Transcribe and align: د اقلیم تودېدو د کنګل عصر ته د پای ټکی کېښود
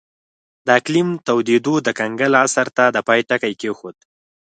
د 0.65 0.67
اقلیم 0.79 1.09
تودېدو 1.27 1.73
د 1.83 1.87
کنګل 1.99 2.31
عصر 2.43 2.67
ته 2.77 2.85
د 2.95 2.97
پای 3.07 3.21
ټکی 3.29 3.53
کېښود 3.61 3.97